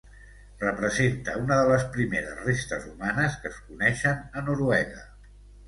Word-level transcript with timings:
Representa 0.61 1.35
una 1.41 1.57
de 1.59 1.67
les 1.73 1.85
primers 1.99 2.33
restes 2.47 2.89
humanes 2.95 3.39
que 3.45 3.53
es 3.53 3.63
coneixen 3.71 4.27
a 4.43 4.47
Noruega. 4.51 5.09